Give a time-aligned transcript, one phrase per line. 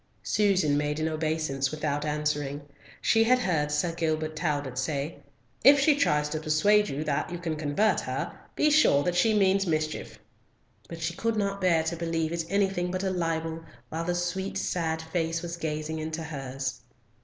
[0.23, 2.63] Susan made an obeisance without answering.
[3.01, 5.19] She had heard Sir Gilbert Talbot say,
[5.63, 9.35] "If she tries to persuade you that you can convert her, be sure that she
[9.35, 10.17] means mischief,"
[10.89, 14.57] but she could not bear to believe it anything but a libel while the sweet
[14.57, 16.81] sad face was gazing into hers.